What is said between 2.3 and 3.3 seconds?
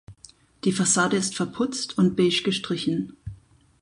gestrichen.